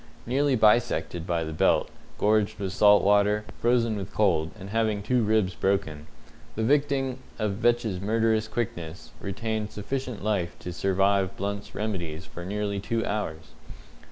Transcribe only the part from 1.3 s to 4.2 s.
the belt, gorged with salt water, frozen with